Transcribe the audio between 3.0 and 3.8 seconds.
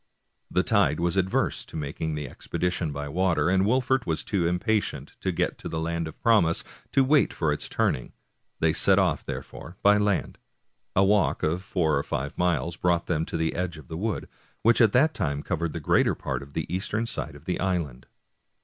water, and